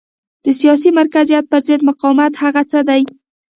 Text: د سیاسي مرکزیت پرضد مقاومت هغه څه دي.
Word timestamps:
د 0.45 0.45
سیاسي 0.59 0.89
مرکزیت 0.99 1.43
پرضد 1.51 1.79
مقاومت 1.89 2.33
هغه 2.43 2.61
څه 2.71 2.79
دي. 2.89 3.01